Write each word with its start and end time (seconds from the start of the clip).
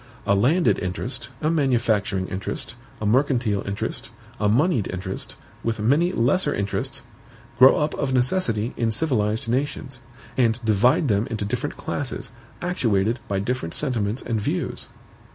A 0.25 0.33
landed 0.33 0.79
interest, 0.79 1.29
a 1.41 1.51
manufacturing 1.51 2.27
interest, 2.27 2.73
a 2.99 3.05
mercantile 3.05 3.61
interest, 3.67 4.09
a 4.39 4.49
moneyed 4.49 4.87
interest, 4.87 5.35
with 5.63 5.79
many 5.79 6.11
lesser 6.11 6.51
interests, 6.55 7.03
grow 7.59 7.75
up 7.77 7.93
of 7.93 8.11
necessity 8.11 8.73
in 8.75 8.89
civilized 8.89 9.47
nations, 9.47 9.99
and 10.35 10.59
divide 10.65 11.07
them 11.07 11.27
into 11.27 11.45
different 11.45 11.77
classes, 11.77 12.31
actuated 12.63 13.19
by 13.27 13.37
different 13.37 13.75
sentiments 13.75 14.23
and 14.23 14.41
views. 14.41 14.87